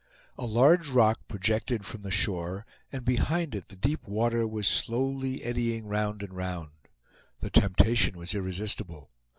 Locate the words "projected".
1.27-1.85